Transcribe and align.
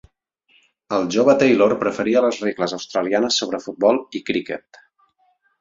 El 0.97 1.03
jove 1.15 1.35
Taylor 1.43 1.75
preferia 1.83 2.25
les 2.27 2.41
regles 2.45 2.75
australianes 2.81 3.39
sobre 3.43 3.63
futbol 3.67 4.03
i 4.21 4.27
criquet. 4.31 4.85